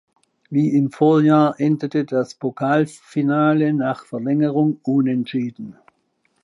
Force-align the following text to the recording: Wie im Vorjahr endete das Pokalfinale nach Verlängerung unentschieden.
Wie 0.49 0.69
im 0.73 0.89
Vorjahr 0.91 1.59
endete 1.59 2.05
das 2.05 2.33
Pokalfinale 2.33 3.71
nach 3.71 4.03
Verlängerung 4.03 4.79
unentschieden. 4.81 5.75